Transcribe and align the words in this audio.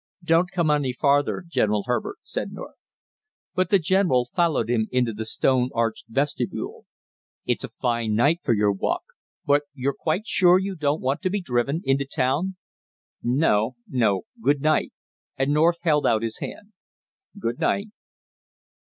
"Don't 0.23 0.49
come 0.49 0.71
any 0.71 0.93
farther, 0.93 1.43
General 1.47 1.83
Herbert!" 1.85 2.17
said 2.23 2.51
North. 2.51 2.73
But 3.53 3.69
the 3.69 3.77
general 3.77 4.29
followed 4.35 4.67
him 4.67 4.87
into 4.91 5.13
the 5.13 5.25
stone 5.25 5.69
arched 5.75 6.05
vestibule. 6.09 6.87
"It's 7.45 7.63
a 7.63 7.69
fine 7.69 8.15
night 8.15 8.39
for 8.41 8.55
your 8.55 8.71
walk, 8.71 9.03
but 9.45 9.65
you're 9.75 9.93
quite 9.93 10.25
sure 10.25 10.57
you 10.57 10.75
don't 10.75 11.01
want 11.01 11.21
to 11.21 11.29
be 11.29 11.39
driven 11.39 11.81
into 11.85 12.05
town?" 12.05 12.55
"No, 13.21 13.75
no, 13.87 14.23
good 14.41 14.59
night." 14.61 14.91
And 15.37 15.53
North 15.53 15.81
held 15.83 16.07
out 16.07 16.23
his 16.23 16.39
hand. 16.39 16.73
"Good 17.39 17.59
night." 17.59 17.89